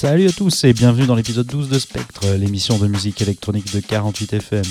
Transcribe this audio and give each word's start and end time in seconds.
Salut 0.00 0.28
à 0.28 0.32
tous 0.32 0.62
et 0.62 0.72
bienvenue 0.72 1.06
dans 1.06 1.16
l'épisode 1.16 1.48
12 1.48 1.70
de 1.70 1.78
Spectre, 1.80 2.24
l'émission 2.38 2.78
de 2.78 2.86
musique 2.86 3.20
électronique 3.20 3.74
de 3.74 3.80
48 3.80 4.32
FM. 4.32 4.62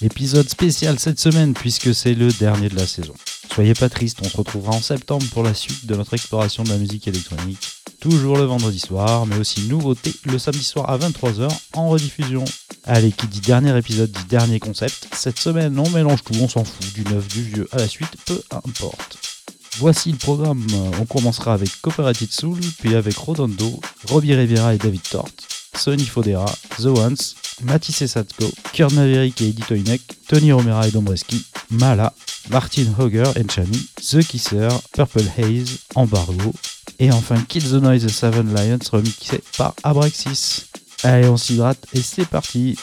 Épisode 0.00 0.48
spécial 0.48 0.98
cette 0.98 1.20
semaine 1.20 1.52
puisque 1.52 1.94
c'est 1.94 2.14
le 2.14 2.28
dernier 2.32 2.70
de 2.70 2.76
la 2.76 2.86
saison. 2.86 3.12
Soyez 3.52 3.74
pas 3.74 3.90
tristes, 3.90 4.20
on 4.24 4.28
se 4.30 4.36
retrouvera 4.38 4.72
en 4.72 4.80
septembre 4.80 5.26
pour 5.34 5.42
la 5.42 5.52
suite 5.52 5.84
de 5.84 5.94
notre 5.94 6.14
exploration 6.14 6.62
de 6.62 6.70
la 6.70 6.78
musique 6.78 7.06
électronique. 7.06 7.68
Toujours 8.00 8.38
le 8.38 8.44
vendredi 8.44 8.78
soir, 8.78 9.26
mais 9.26 9.36
aussi 9.36 9.68
nouveauté 9.68 10.10
le 10.24 10.38
samedi 10.38 10.64
soir 10.64 10.88
à 10.88 10.96
23h 10.96 11.50
en 11.74 11.90
rediffusion. 11.90 12.46
Allez, 12.84 13.12
qui 13.12 13.26
dit 13.26 13.42
dernier 13.42 13.76
épisode 13.76 14.10
dit 14.10 14.24
dernier 14.30 14.58
concept. 14.58 15.06
Cette 15.12 15.38
semaine, 15.38 15.78
on 15.78 15.90
mélange 15.90 16.24
tout, 16.24 16.32
on 16.40 16.48
s'en 16.48 16.64
fout, 16.64 16.94
du 16.94 17.04
neuf, 17.12 17.28
du 17.28 17.42
vieux 17.42 17.68
à 17.72 17.76
la 17.76 17.88
suite, 17.88 18.16
peu 18.24 18.40
importe. 18.50 19.31
Voici 19.78 20.12
le 20.12 20.18
programme. 20.18 20.66
On 21.00 21.06
commencera 21.06 21.54
avec 21.54 21.80
Cooperative 21.80 22.30
Soul, 22.30 22.60
puis 22.78 22.94
avec 22.94 23.16
Rodondo, 23.16 23.80
Robbie 24.08 24.34
Rivera 24.34 24.74
et 24.74 24.78
David 24.78 25.02
Tort, 25.02 25.28
Sonny 25.76 26.04
Fodera, 26.04 26.52
The 26.78 26.86
Ones, 26.86 27.16
Matisse 27.62 28.06
Satko, 28.06 28.50
Kurt 28.72 28.92
Maverick 28.92 29.40
et 29.40 29.48
Eddie 29.48 29.62
Toynek, 29.62 30.02
Tony 30.28 30.52
Romera 30.52 30.86
et 30.86 30.90
Dombreski, 30.90 31.44
Mala, 31.70 32.12
Martin 32.50 32.86
Hogger 32.98 33.30
et 33.36 33.44
Chani, 33.50 33.88
The 33.96 34.22
Kisser, 34.22 34.68
Purple 34.92 35.24
Haze, 35.38 35.78
Embargo, 35.94 36.52
et 36.98 37.10
enfin 37.10 37.40
Kill 37.48 37.64
the 37.64 37.82
Noise 37.82 38.04
et 38.04 38.08
Seven 38.08 38.54
Lions 38.54 38.78
remixé 38.90 39.42
par 39.56 39.74
Abraxis. 39.82 40.64
Allez, 41.02 41.28
on 41.28 41.36
s'hydrate 41.36 41.86
et 41.94 42.02
c'est 42.02 42.28
parti! 42.28 42.76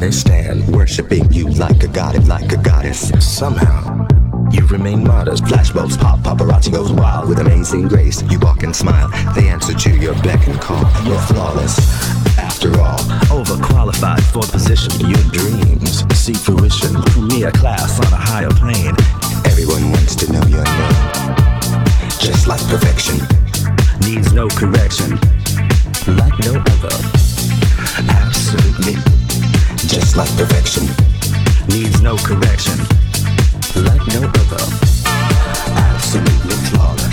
They 0.00 0.10
stand, 0.10 0.66
worshipping 0.74 1.30
you 1.30 1.46
like 1.50 1.82
a 1.82 1.88
god, 1.88 2.26
like 2.26 2.50
a 2.52 2.56
goddess. 2.56 3.12
Somehow, 3.20 4.06
you 4.50 4.66
remain 4.68 5.04
modest. 5.04 5.44
Flashbulbs 5.44 5.98
pop, 5.98 6.20
paparazzi 6.20 6.72
goes 6.72 6.90
wild 6.90 7.28
with 7.28 7.38
amazing 7.38 7.86
grace. 7.86 8.22
You 8.30 8.38
walk 8.40 8.62
and 8.62 8.74
smile, 8.74 9.10
they 9.34 9.48
answer 9.48 9.74
to 9.74 9.96
your 9.96 10.14
beck 10.22 10.46
and 10.48 10.58
call. 10.58 10.80
You're 11.04 11.20
flawless, 11.20 11.78
after 12.38 12.70
all. 12.80 12.98
Overqualified 13.28 14.22
for 14.32 14.42
position. 14.50 14.90
Your 15.06 15.22
dreams 15.32 16.02
see 16.16 16.32
fruition. 16.32 16.94
Me 17.28 17.44
a 17.44 17.52
class 17.52 18.00
on 18.00 18.10
a 18.12 18.16
higher 18.16 18.50
plane. 18.50 18.96
Everyone 19.44 19.90
wants 19.92 20.14
to 20.16 20.32
know 20.32 20.42
your 20.46 20.64
name. 20.64 21.36
Just 22.18 22.46
like 22.46 22.62
perfection. 22.68 23.18
Needs 24.00 24.32
no 24.32 24.48
correction. 24.48 25.10
Like 26.16 26.38
no 26.40 26.56
other. 26.56 26.96
Absolutely. 28.08 29.19
Just 29.90 30.16
like 30.16 30.30
perfection. 30.36 30.86
Needs 31.66 32.00
no 32.00 32.16
correction 32.18 32.78
like 33.74 34.06
no 34.06 34.22
other. 34.22 34.62
Absolutely 35.66 36.54
flawless. 36.70 37.09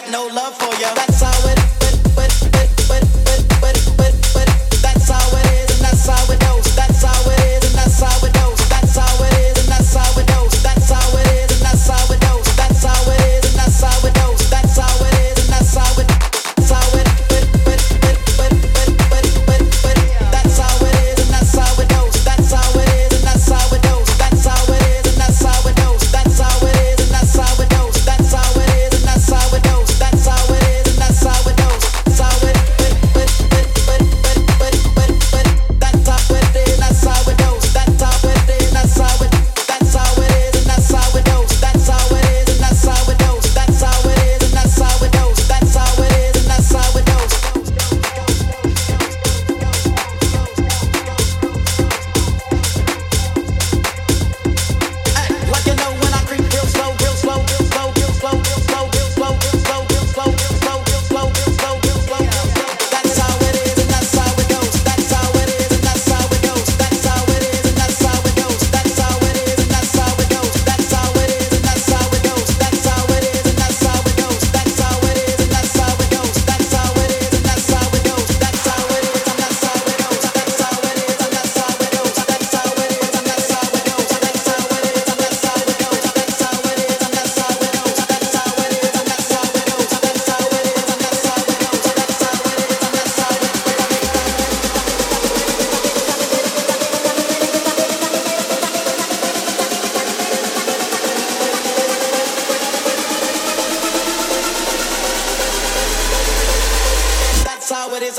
got 0.00 0.10
no 0.10 0.26
love 0.34 0.56
for 0.56 0.72
you. 0.78 0.94
That's 0.94 1.20
how 1.20 1.48
it 1.48 1.57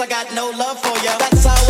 got 0.09 0.33
no 0.33 0.49
love 0.49 0.81
for 0.81 0.97
ya. 1.05 1.15
That's 1.19 1.45
how 1.45 1.68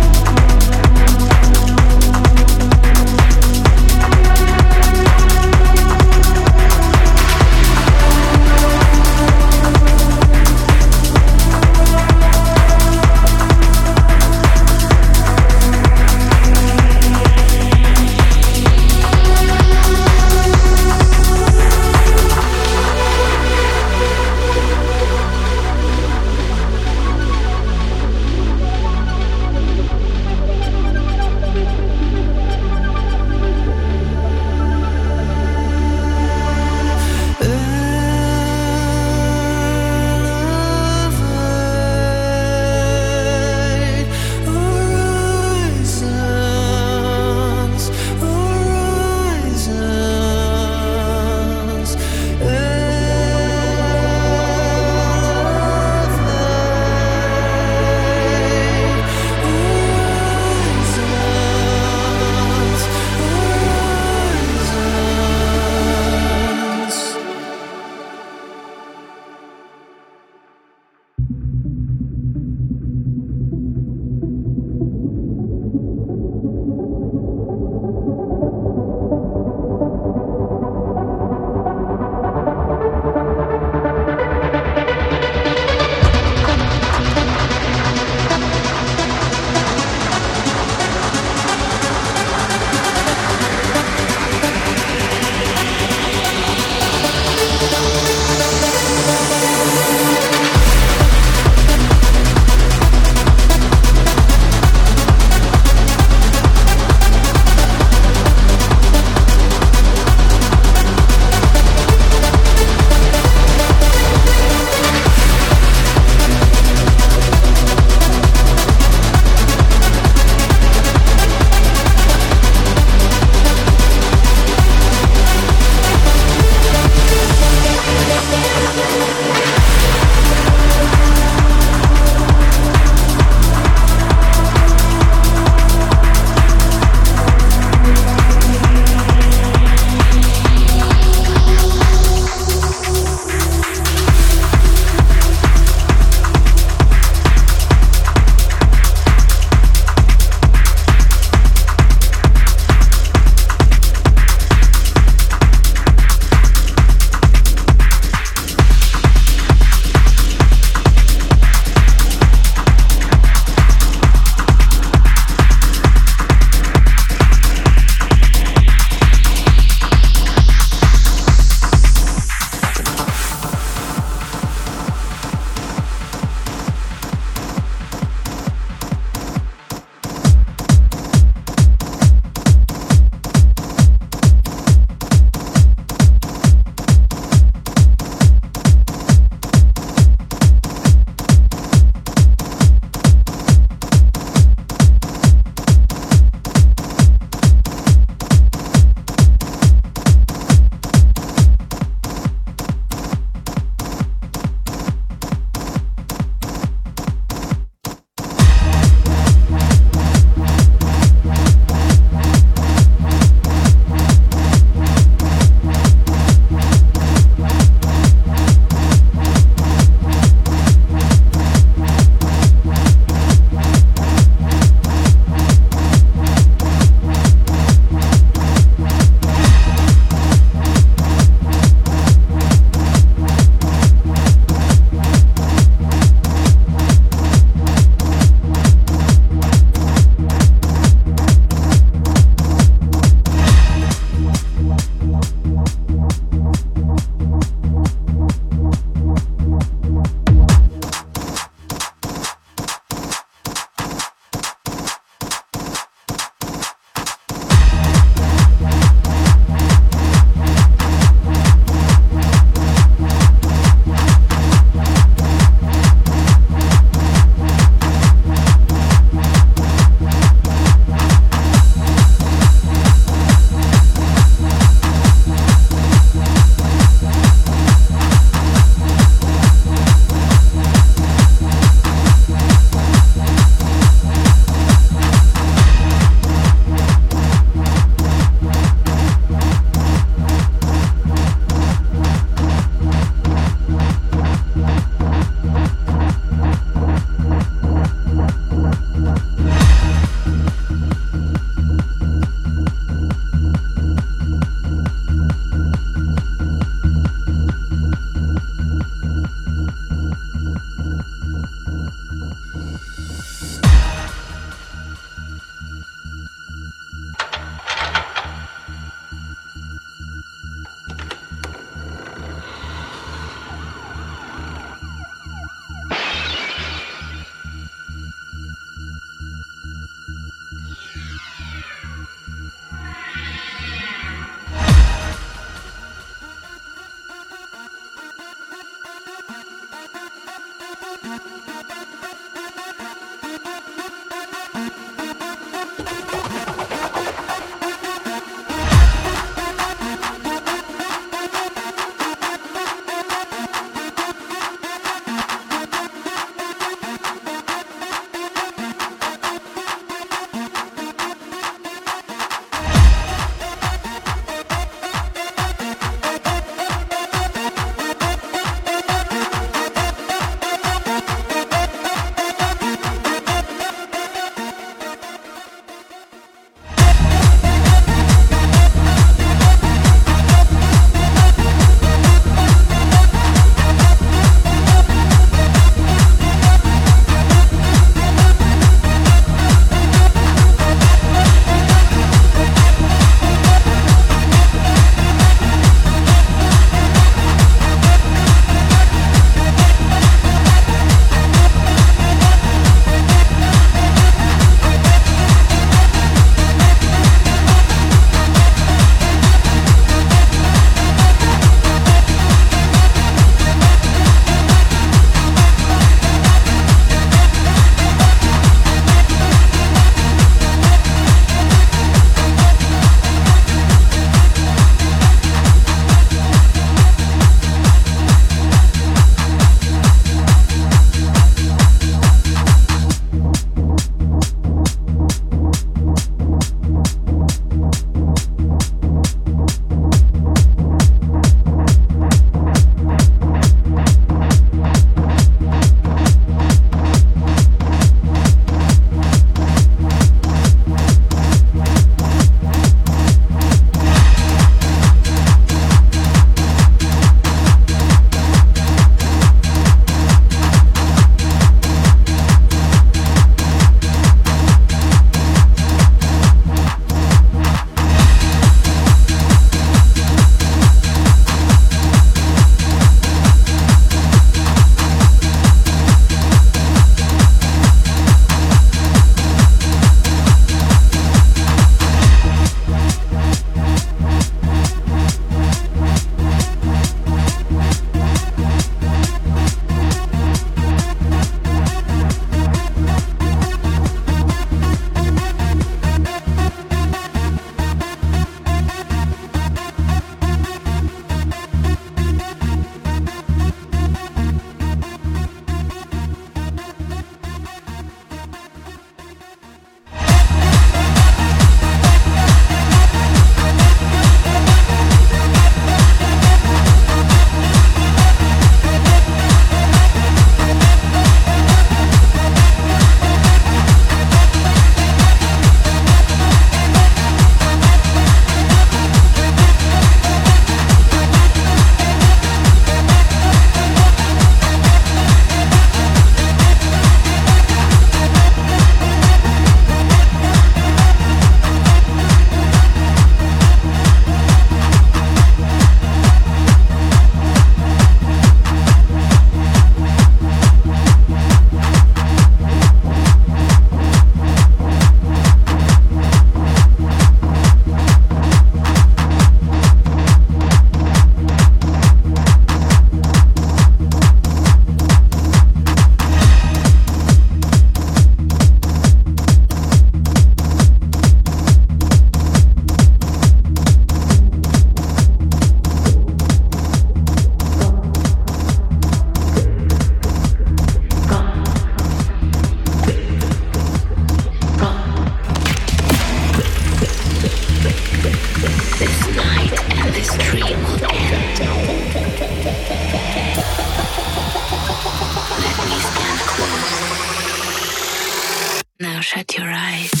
shut 599.01 599.35
your 599.35 599.51
eyes. 599.51 600.00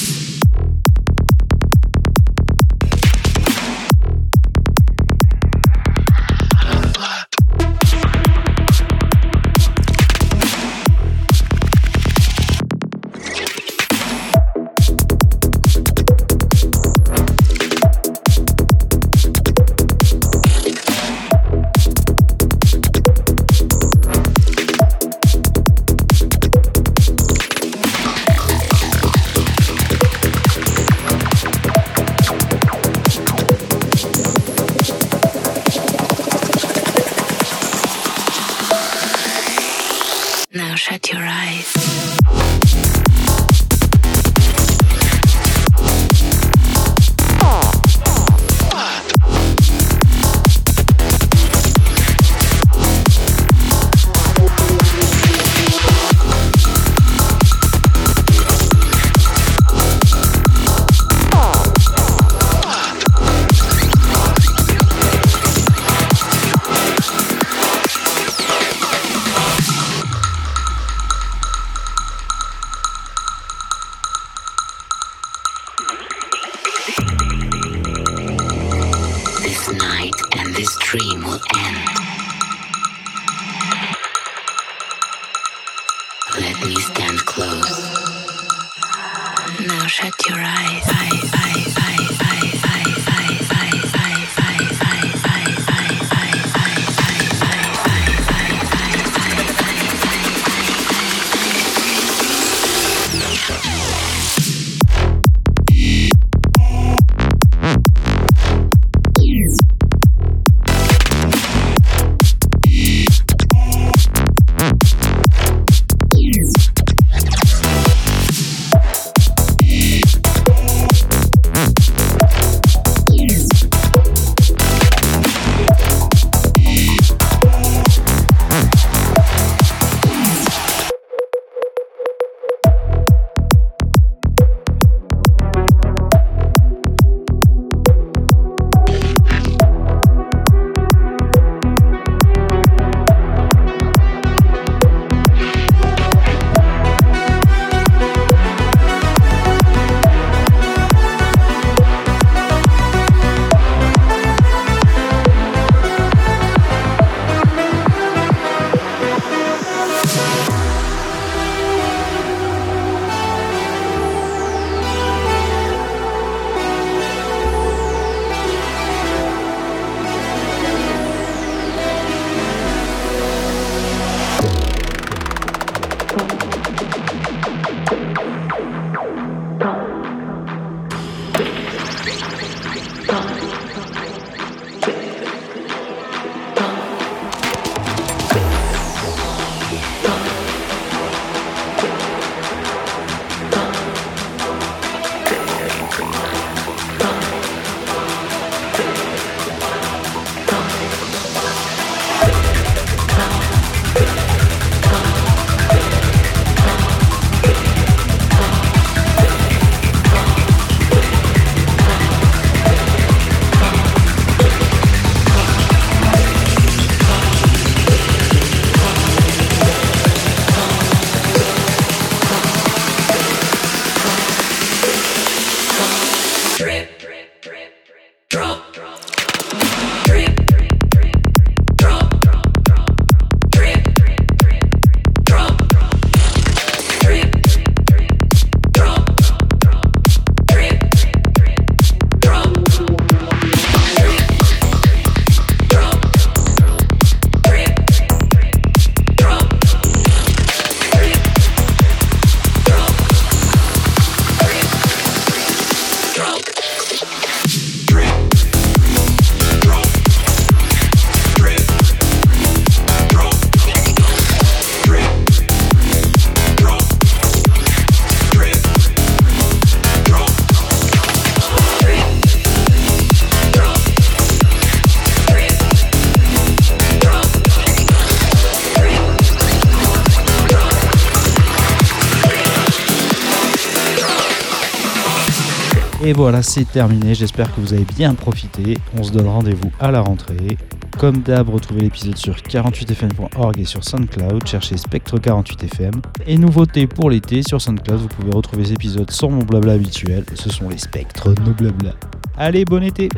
Voilà, 286.21 286.43
c'est 286.43 286.65
terminé. 286.65 287.15
J'espère 287.15 287.51
que 287.51 287.59
vous 287.59 287.73
avez 287.73 287.83
bien 287.97 288.13
profité. 288.13 288.77
On 288.95 289.01
se 289.01 289.11
donne 289.11 289.25
rendez-vous 289.25 289.71
à 289.79 289.89
la 289.89 290.01
rentrée. 290.01 290.55
Comme 290.99 291.23
d'hab, 291.23 291.49
retrouvez 291.49 291.81
l'épisode 291.81 292.15
sur 292.15 292.35
48fm.org 292.35 293.59
et 293.59 293.65
sur 293.65 293.83
SoundCloud. 293.83 294.45
Cherchez 294.45 294.77
Spectre 294.77 295.17
48fm. 295.17 295.93
Et 296.27 296.37
nouveauté 296.37 296.85
pour 296.85 297.09
l'été, 297.09 297.41
sur 297.41 297.59
SoundCloud, 297.59 298.01
vous 298.01 298.07
pouvez 298.07 298.31
retrouver 298.35 298.65
ces 298.65 298.73
épisodes 298.73 299.09
sans 299.09 299.31
mon 299.31 299.41
blabla 299.41 299.73
habituel. 299.73 300.23
Ce 300.35 300.51
sont 300.51 300.69
les 300.69 300.77
spectres, 300.77 301.33
nos 301.43 301.53
blabla. 301.53 301.95
Allez, 302.37 302.65
bon 302.65 302.83
été! 302.83 303.09